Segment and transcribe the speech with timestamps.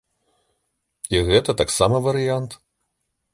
[1.17, 2.51] І гэта таксама варыянт.